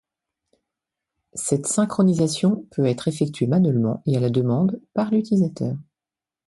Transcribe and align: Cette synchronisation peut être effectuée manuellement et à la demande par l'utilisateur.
Cette 1.35 1.67
synchronisation 1.67 2.65
peut 2.71 2.87
être 2.87 3.07
effectuée 3.07 3.45
manuellement 3.45 4.01
et 4.07 4.17
à 4.17 4.19
la 4.19 4.31
demande 4.31 4.81
par 4.95 5.11
l'utilisateur. 5.11 5.77